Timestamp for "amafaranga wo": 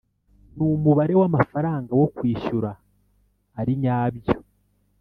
1.29-2.07